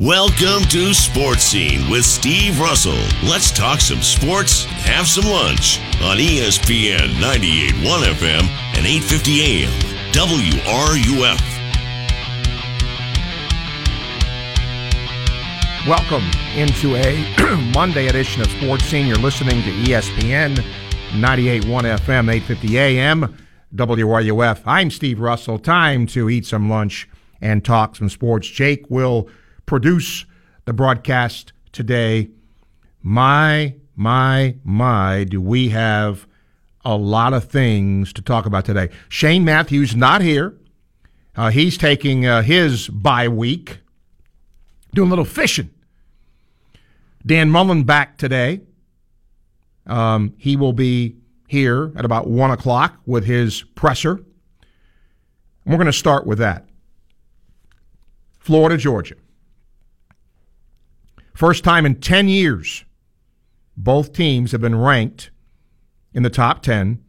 [0.00, 2.96] Welcome to Sports Scene with Steve Russell.
[3.22, 9.70] Let's talk some sports have some lunch on ESPN 98.1 FM and 8:50 AM
[10.14, 11.40] WRUF.
[15.86, 16.24] Welcome
[16.56, 19.06] into a Monday edition of Sports Scene.
[19.06, 20.56] You're listening to ESPN
[21.10, 23.36] 98.1 FM, 8:50 AM
[23.74, 24.62] WRUF.
[24.64, 25.58] I'm Steve Russell.
[25.58, 27.06] Time to eat some lunch
[27.42, 28.48] and talk some sports.
[28.48, 29.28] Jake will
[29.70, 30.26] produce
[30.64, 32.28] the broadcast today.
[33.02, 36.26] My, my, my, do we have
[36.84, 38.88] a lot of things to talk about today.
[39.08, 40.58] Shane Matthews not here.
[41.36, 43.78] Uh, he's taking uh, his bye week,
[44.92, 45.70] doing a little fishing.
[47.24, 48.62] Dan Mullen back today.
[49.86, 51.14] Um, he will be
[51.46, 54.18] here at about 1 o'clock with his presser.
[55.64, 56.66] we're going to start with that.
[58.40, 59.14] Florida, Georgia.
[61.40, 62.84] First time in 10 years,
[63.74, 65.30] both teams have been ranked
[66.12, 67.02] in the top 10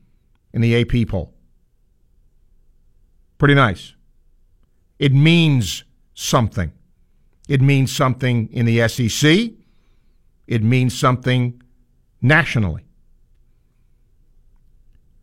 [0.54, 1.34] in the AP poll.
[3.38, 3.94] Pretty nice.
[5.00, 5.84] It means
[6.14, 6.72] something.
[7.50, 9.52] It means something in the SEC.
[10.48, 11.62] It means something
[12.22, 12.86] nationally.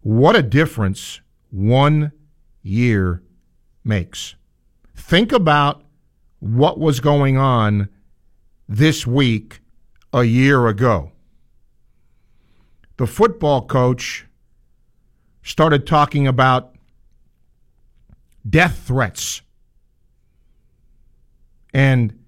[0.02, 2.12] What a difference one
[2.60, 3.22] year
[3.82, 4.34] makes.
[4.94, 5.82] Think about
[6.40, 7.88] what was going on
[8.68, 9.60] this week
[10.12, 11.12] a year ago.
[12.98, 14.26] The football coach
[15.42, 16.74] started talking about
[18.48, 19.40] death threats.
[21.72, 22.18] And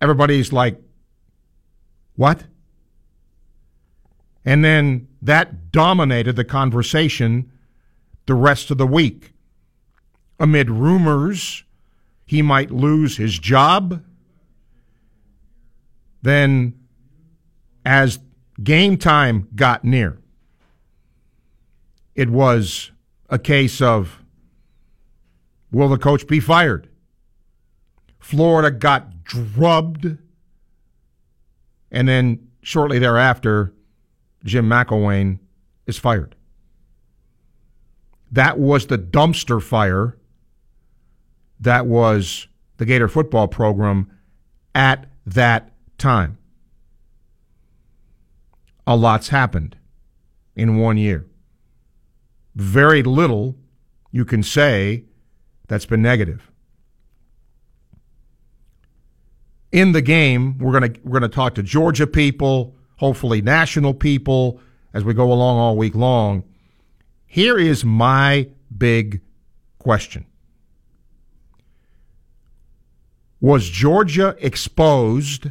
[0.00, 0.80] everybody's like,
[2.16, 2.44] what?
[4.44, 7.50] And then that dominated the conversation
[8.26, 9.32] the rest of the week.
[10.38, 11.64] Amid rumors
[12.26, 14.02] he might lose his job,
[16.22, 16.74] then,
[17.84, 18.18] as
[18.62, 20.18] game time got near,
[22.14, 22.90] it was
[23.28, 24.22] a case of
[25.70, 26.88] will the coach be fired?
[28.18, 30.18] Florida got drubbed.
[31.90, 33.72] And then shortly thereafter,
[34.44, 35.38] Jim McElwain
[35.86, 36.34] is fired.
[38.32, 40.16] That was the dumpster fire
[41.60, 44.10] that was the Gator football program
[44.74, 46.38] at that time.
[48.86, 49.76] A lot's happened
[50.54, 51.26] in one year.
[52.54, 53.56] Very little
[54.12, 55.04] you can say
[55.68, 56.50] that's been negative.
[59.72, 63.92] In the game, we're going to we're going to talk to Georgia people, hopefully national
[63.92, 64.60] people
[64.94, 66.44] as we go along all week long.
[67.26, 69.20] Here is my big
[69.78, 70.24] question.
[73.40, 75.48] Was Georgia exposed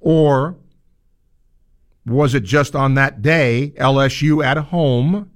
[0.00, 0.56] or
[2.06, 5.30] was it just on that day, LSU at home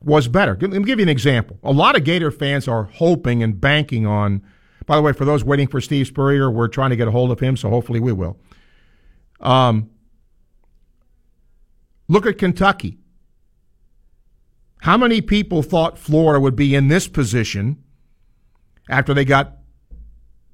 [0.00, 0.56] was better?
[0.60, 1.58] Let me give you an example.
[1.62, 4.42] A lot of Gator fans are hoping and banking on,
[4.86, 7.30] by the way, for those waiting for Steve Spurrier, we're trying to get a hold
[7.30, 8.38] of him, so hopefully we will.
[9.40, 9.90] Um,
[12.08, 12.98] look at Kentucky.
[14.82, 17.82] How many people thought Florida would be in this position
[18.88, 19.56] after they got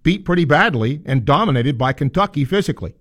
[0.02, 2.94] beat pretty badly and dominated by Kentucky physically.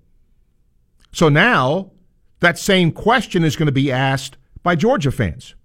[1.11, 1.91] So now
[2.39, 5.55] that same question is going to be asked by Georgia fans.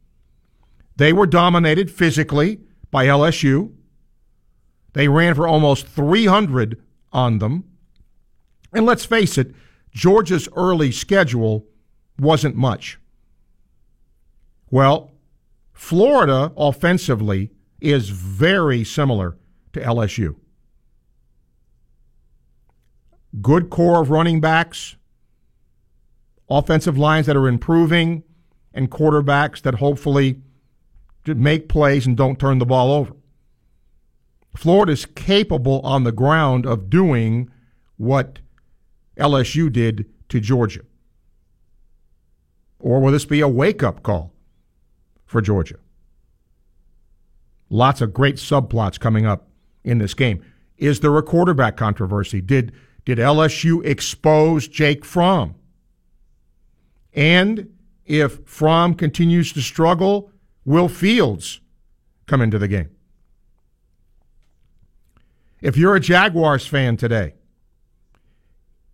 [0.97, 2.61] They were dominated physically
[2.91, 3.73] by LSU.
[4.95, 6.83] They ran for almost 300
[7.13, 7.65] on them.
[8.73, 9.55] And let's face it,
[9.91, 11.67] Georgia's early schedule
[12.19, 12.99] wasn't much.
[14.71, 15.13] Well,
[15.73, 19.37] Florida offensively is very similar
[19.75, 20.37] to LSU
[23.41, 24.97] good core of running backs,
[26.49, 28.23] offensive lines that are improving,
[28.73, 30.41] and quarterbacks that hopefully
[31.27, 33.15] make plays and don't turn the ball over.
[34.57, 37.51] Florida's capable on the ground of doing
[37.97, 38.39] what
[39.19, 40.81] LSU did to Georgia.
[42.79, 44.33] Or will this be a wake up call
[45.25, 45.77] for Georgia?
[47.69, 49.49] Lots of great subplots coming up
[49.83, 50.45] in this game.
[50.79, 52.41] Is there a quarterback controversy?
[52.41, 52.73] Did
[53.07, 55.55] did LSU expose Jake Fromm?
[57.15, 57.73] And
[58.05, 60.31] if Fromm continues to struggle,
[60.65, 61.61] will Fields
[62.27, 62.91] come into the game?
[65.63, 67.35] If you're a Jaguars fan today,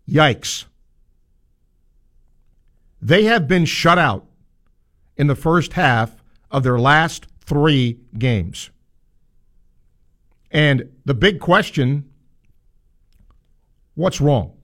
[0.09, 0.67] yikes.
[3.01, 4.27] They have been shut out
[5.17, 8.71] in the first half of their last three games.
[10.51, 12.12] And the big question
[13.95, 14.57] What's wrong?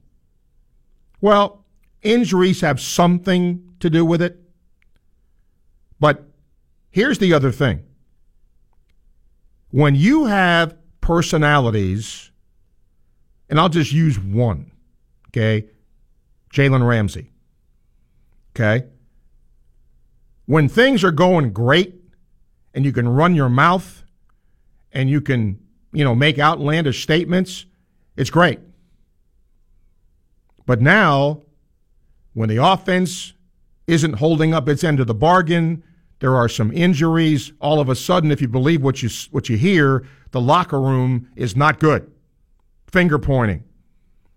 [1.21, 1.65] Well,
[2.03, 4.41] injuries have something to do with it.
[6.01, 6.25] But
[6.91, 7.85] here's the other thing
[9.71, 12.31] when you have personalities,
[13.51, 14.71] and I'll just use one,
[15.29, 15.69] okay?
[16.53, 17.31] Jalen Ramsey.
[18.55, 18.87] Okay?
[20.47, 21.95] When things are going great
[22.75, 24.03] and you can run your mouth
[24.93, 25.61] and you can,
[25.93, 27.67] you know, make outlandish statements,
[28.17, 28.61] it's great.
[30.69, 31.44] But now,
[32.35, 33.32] when the offense
[33.87, 35.82] isn't holding up its end of the bargain,
[36.19, 37.55] there are some injuries.
[37.59, 41.31] All of a sudden, if you believe what you what you hear, the locker room
[41.37, 42.12] is not good.
[42.87, 43.65] Finger pointing.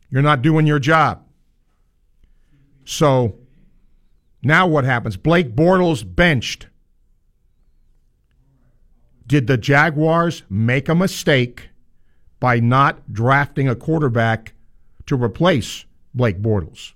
[0.10, 1.22] You're not doing your job.
[2.86, 3.36] So
[4.42, 5.18] now what happens?
[5.18, 6.68] Blake Bortles benched.
[9.28, 11.72] Did the Jaguars make a mistake
[12.40, 14.54] by not drafting a quarterback
[15.08, 15.84] to replace
[16.14, 16.94] Blake Bortles?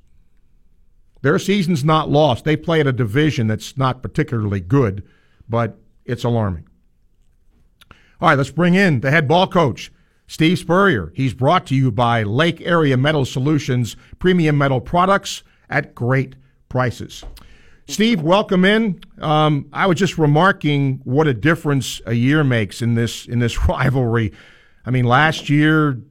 [1.22, 2.46] Their season's not lost.
[2.46, 5.04] They play at a division that's not particularly good,
[5.50, 6.68] but it's alarming.
[8.22, 9.92] All right, let's bring in the head ball coach,
[10.28, 11.12] Steve Spurrier.
[11.16, 16.36] He's brought to you by Lake Area Metal Solutions, premium metal products at great
[16.70, 17.24] prices.
[17.88, 19.00] Steve, welcome in.
[19.20, 23.68] Um, I was just remarking what a difference a year makes in this in this
[23.68, 24.32] rivalry.
[24.86, 26.02] I mean, last year,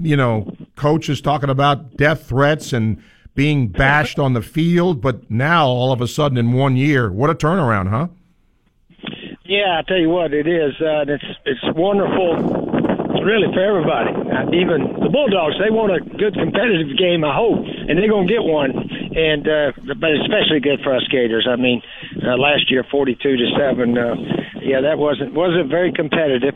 [0.00, 3.02] you know, coaches talking about death threats and
[3.34, 7.30] being bashed on the field, but now all of a sudden in one year, what
[7.30, 8.08] a turnaround, huh?
[9.44, 10.74] Yeah, I tell you what, it is.
[10.80, 12.70] Uh, it's it's wonderful
[13.24, 14.10] really for everybody.
[14.14, 18.26] Uh, even the Bulldogs, they want a good competitive game, I hope, and they're going
[18.26, 18.70] to get one.
[18.70, 21.48] And uh, but especially good for us Gators.
[21.50, 21.82] I mean,
[22.22, 23.98] uh, last year, forty-two to seven.
[23.98, 24.14] Uh,
[24.62, 26.54] yeah, that wasn't wasn't very competitive,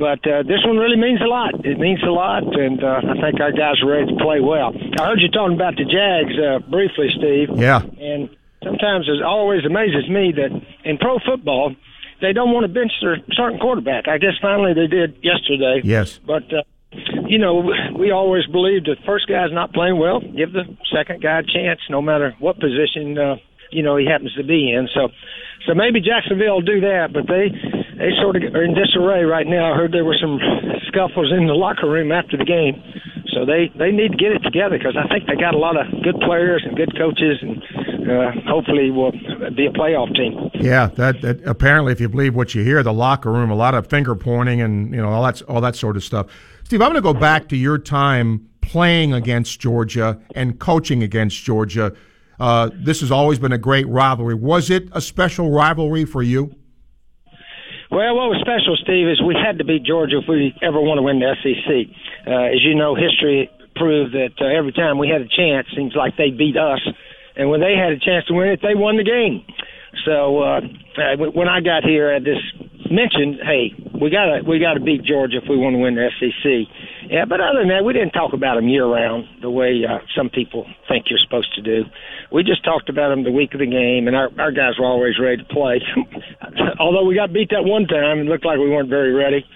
[0.00, 1.52] but uh, this one really means a lot.
[1.60, 4.72] It means a lot, and uh, I think our guys are ready to play well.
[4.72, 7.52] I heard you talking about the Jags uh, briefly, Steve.
[7.60, 7.84] Yeah.
[7.84, 8.32] And
[8.64, 10.56] sometimes it always amazes me that
[10.88, 11.76] in pro football
[12.22, 14.08] they don't want to bench their starting quarterback.
[14.08, 15.82] I guess finally they did yesterday.
[15.84, 16.18] Yes.
[16.24, 16.64] But uh,
[17.28, 17.68] you know,
[17.98, 21.80] we always believed the first guy's not playing well, give the second guy a chance,
[21.90, 23.36] no matter what position uh,
[23.70, 24.88] you know he happens to be in.
[24.94, 25.08] So,
[25.66, 27.52] so maybe Jacksonville will do that, but they
[28.00, 29.72] they sort of are in disarray right now.
[29.72, 30.40] I heard there were some
[30.88, 32.82] scuffles in the locker room after the game.
[33.32, 35.76] So they they need to get it together because I think they got a lot
[35.76, 37.62] of good players and good coaches, and
[38.10, 40.50] uh, hopefully will be a playoff team.
[40.54, 43.74] Yeah, that, that apparently, if you believe what you hear, the locker room, a lot
[43.74, 46.26] of finger pointing and you know all that all that sort of stuff.
[46.64, 51.42] Steve, I'm going to go back to your time playing against Georgia and coaching against
[51.44, 51.94] Georgia.
[52.40, 54.34] Uh, this has always been a great rivalry.
[54.34, 56.54] Was it a special rivalry for you?
[57.90, 60.98] Well, what was special, Steve, is we had to beat Georgia if we ever want
[60.98, 61.90] to win the SEC.
[62.22, 65.98] Uh, as you know, history proved that uh, every time we had a chance, seems
[65.98, 66.78] like they beat us,
[67.34, 69.42] and when they had a chance to win it, they won the game.
[70.06, 72.46] So uh, uh when I got here, I just
[72.90, 76.68] mentioned, hey, we gotta we gotta beat Georgia if we want to win the SEC.
[77.08, 79.98] Yeah, but other than that, we didn't talk about them year round the way uh,
[80.14, 81.88] some people think you're supposed to do.
[82.30, 84.86] We just talked about them the week of the game, and our our guys were
[84.86, 85.80] always ready to play.
[86.78, 89.46] Although we got beat that one time, it looked like we weren't very ready.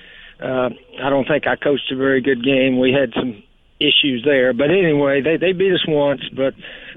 [0.43, 2.81] Uh, I don't think I coached a very good game.
[2.81, 3.44] We had some
[3.81, 6.55] issues there, but anyway, they they beat us once, but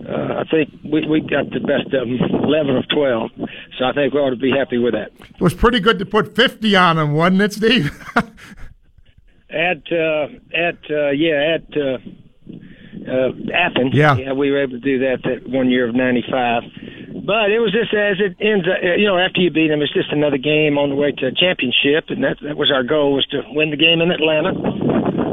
[0.08, 3.32] uh, I think we we got the best of them, eleven of twelve.
[3.78, 5.12] So I think we ought to be happy with that.
[5.20, 7.92] It was pretty good to put fifty on them, wasn't it, Steve?
[9.50, 11.98] at uh, at uh, yeah at uh,
[13.08, 13.94] uh, Athens.
[13.94, 14.16] Yeah.
[14.18, 16.64] yeah, we were able to do that that one year of '95.
[17.26, 18.68] But it was just as it ends.
[18.68, 21.28] Uh, you know, after you beat them, it's just another game on the way to
[21.28, 24.54] a championship, and that that was our goal was to win the game in Atlanta.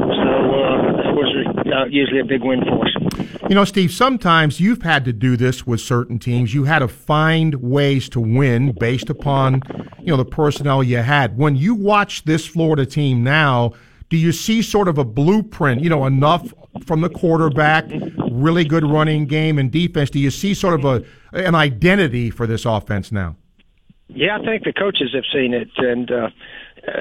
[0.05, 1.29] So uh, that was
[1.73, 3.39] uh, usually a big win for us.
[3.49, 6.53] You know, Steve, sometimes you've had to do this with certain teams.
[6.53, 9.61] You had to find ways to win based upon,
[9.99, 11.37] you know, the personnel you had.
[11.37, 13.73] When you watch this Florida team now,
[14.09, 16.53] do you see sort of a blueprint, you know, enough
[16.85, 17.85] from the quarterback,
[18.31, 20.09] really good running game and defense?
[20.09, 23.35] Do you see sort of a an identity for this offense now?
[24.07, 26.29] Yeah, I think the coaches have seen it, and uh, uh,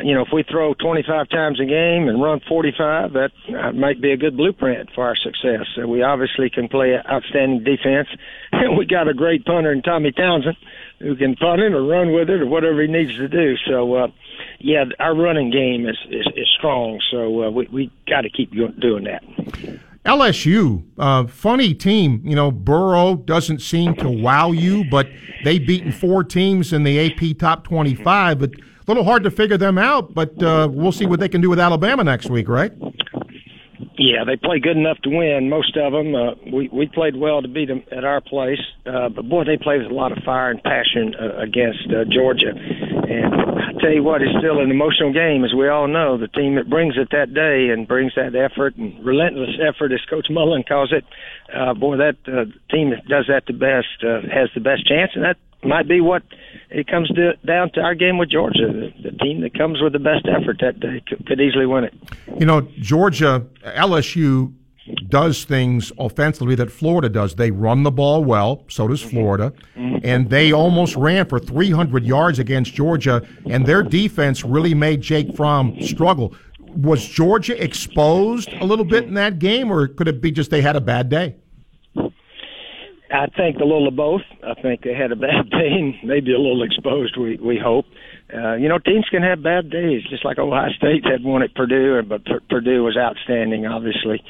[0.03, 4.00] you know, if we throw 25 times a game and run 45, that uh, might
[4.00, 5.67] be a good blueprint for our success.
[5.81, 8.09] Uh, we obviously can play outstanding defense,
[8.79, 10.57] we got a great punter in Tommy Townsend
[11.00, 13.57] who can punt it or run with it or whatever he needs to do.
[13.69, 14.07] So, uh,
[14.59, 17.00] yeah, our running game is is, is strong.
[17.11, 19.23] So uh, we we got to keep doing that.
[20.05, 22.21] LSU, uh, funny team.
[22.25, 25.09] You know, Burrow doesn't seem to wow you, but
[25.45, 28.38] they've beaten four teams in the AP top 25.
[28.38, 28.50] But
[28.87, 31.49] a little hard to figure them out, but uh, we'll see what they can do
[31.49, 32.73] with Alabama next week, right?
[33.97, 35.49] Yeah, they play good enough to win.
[35.49, 36.14] Most of them.
[36.14, 39.57] Uh, we we played well to beat them at our place, uh, but boy, they
[39.57, 42.50] played with a lot of fire and passion uh, against uh, Georgia.
[42.50, 46.19] And I tell you what, it's still an emotional game, as we all know.
[46.19, 50.00] The team that brings it that day and brings that effort and relentless effort, as
[50.11, 51.05] Coach Mullen calls it,
[51.55, 55.12] uh, boy, that uh, team that does that the best uh, has the best chance,
[55.14, 56.23] and that might be what
[56.71, 58.66] it comes to, down to our game with Georgia.
[58.66, 61.85] The, the team that comes with the best effort that day could, could easily win
[61.85, 61.94] it.
[62.38, 64.52] You know, Georgia, LSU
[65.09, 67.35] does things offensively that Florida does.
[67.35, 69.11] They run the ball well, so does mm-hmm.
[69.11, 69.99] Florida, mm-hmm.
[70.04, 75.35] and they almost ran for 300 yards against Georgia, and their defense really made Jake
[75.37, 76.35] Fromm struggle.
[76.76, 80.61] Was Georgia exposed a little bit in that game, or could it be just they
[80.61, 81.37] had a bad day?
[83.14, 84.23] I think a little of both.
[84.42, 87.16] I think they had a bad day and maybe a little exposed.
[87.16, 87.87] We we hope.
[88.35, 91.54] Uh, you know, teams can have bad days, just like Ohio State had one at
[91.54, 94.25] Purdue, but P- Purdue was outstanding, obviously,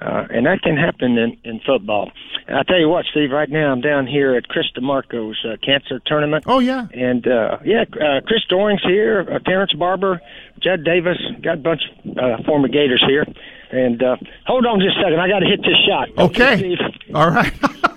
[0.00, 2.10] uh, and that can happen in in football.
[2.46, 3.30] And I tell you what, Steve.
[3.30, 6.44] Right now, I'm down here at Chris DiMarco's uh, cancer tournament.
[6.46, 10.20] Oh yeah, and uh, yeah, uh, Chris Doering's here, uh, Terrence Barber,
[10.62, 13.26] Judd Davis, got a bunch of uh, former Gators here.
[13.72, 14.16] And uh,
[14.46, 16.08] hold on just a second, I got to hit this shot.
[16.18, 16.76] Okay,
[17.14, 17.52] all right.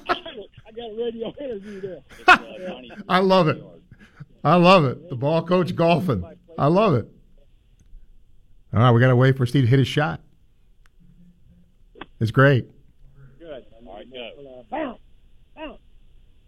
[1.03, 2.00] got a radio interview there.
[3.10, 3.63] I love it.
[4.43, 5.10] I love it.
[5.10, 6.24] The ball coach golfing.
[6.57, 7.07] I love it.
[8.74, 10.19] All right, we got to wait for Steve to hit his shot.
[12.19, 12.67] It's great.
[13.39, 13.65] Good.
[13.86, 14.65] All right, go.
[14.72, 15.00] Bounce.
[15.55, 15.79] Bounce.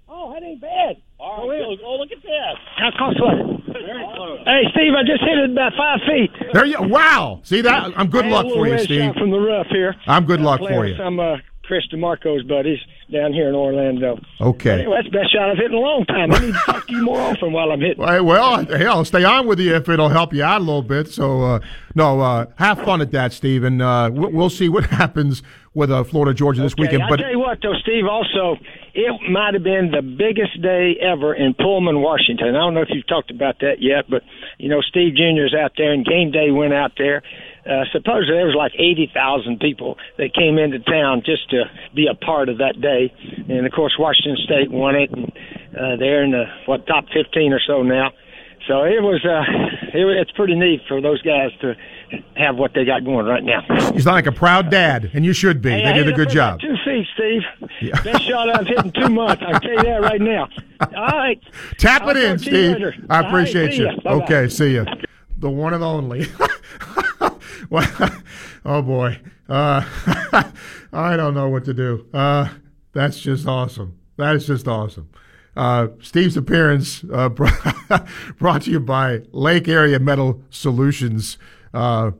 [0.07, 0.97] Oh, that ain't bad.
[1.19, 2.55] All right, oh, oh, look at that.
[2.77, 3.73] How close was it?
[3.73, 4.39] Very close.
[4.45, 6.31] Hey, Steve, I just hit it about five feet.
[6.53, 6.81] There you.
[6.81, 7.41] Wow.
[7.43, 7.93] See that?
[7.97, 9.13] I'm good luck for you, Steve.
[9.13, 9.95] From the rough here.
[10.07, 10.97] I'm good luck for with you.
[10.97, 12.79] Some uh, Chris DiMarco's buddies
[13.11, 14.19] down here in Orlando.
[14.41, 14.79] Okay.
[14.81, 16.31] Anyway, that's the best shot I've hit in a long time.
[16.33, 18.03] I need to talk to you more often while I'm hitting.
[18.03, 21.07] Well, I'll stay on with you if it'll help you out a little bit.
[21.09, 21.59] So, uh,
[21.93, 25.43] no, uh, have fun at that, Steve, and uh, we'll see what happens
[25.73, 27.03] with uh, Florida Georgia this Okay, weekend.
[27.03, 28.05] I But tell you what, though, Steve.
[28.09, 28.57] Also,
[28.93, 32.49] it might have been the biggest day ever in Pullman, Washington.
[32.55, 34.23] I don't know if you've talked about that yet, but
[34.57, 37.21] you know, Steve Junior's out there, and game day went out there.
[37.65, 41.63] Uh, supposedly there was like 80,000 people that came into town just to
[41.95, 43.11] be a part of that day.
[43.49, 45.31] And of course, Washington State won it, and
[45.75, 48.11] uh, they're in the what top 15 or so now.
[48.67, 49.43] So it was, uh,
[49.93, 51.75] it, it's pretty neat for those guys to
[52.35, 53.61] have what they got going right now.
[53.93, 55.69] you sound like a proud dad, and you should be.
[55.71, 56.59] Hey, they I did a good job.
[56.59, 57.91] Two feet, Steve.
[58.03, 59.43] Best shot I've hit in two months.
[59.45, 60.49] I tell you that right now.
[60.81, 61.41] All right.
[61.77, 63.05] Tap I'll it in, talk to you Steve.
[63.09, 63.89] I appreciate see you.
[64.05, 64.85] Okay, see you.
[65.37, 66.27] The one and only.
[67.69, 68.11] well,
[68.65, 69.19] oh boy,
[69.49, 69.83] uh,
[70.93, 72.07] I don't know what to do.
[72.13, 72.49] Uh,
[72.93, 73.99] that's just awesome.
[74.17, 75.09] That is just awesome.
[75.55, 77.29] Uh, Steve's appearance uh,
[78.39, 81.37] brought to you by Lake Area Metal Solutions,
[81.73, 82.11] uh,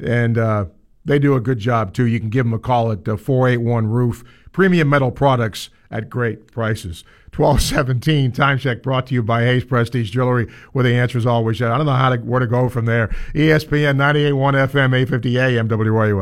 [0.00, 0.66] and uh,
[1.04, 2.06] they do a good job too.
[2.06, 4.24] You can give them a call at uh, 481 Roof.
[4.54, 7.04] Premium metal products at great prices.
[7.36, 11.58] 1217 time check brought to you by Hayes Prestige Jewelry, where the answer is always
[11.58, 11.70] yes.
[11.70, 13.08] I don't know how to where to go from there.
[13.34, 16.12] ESPN 98.1 FM, 850 AM, WRUF.